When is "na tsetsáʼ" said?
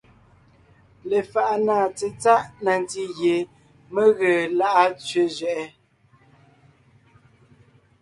1.65-2.43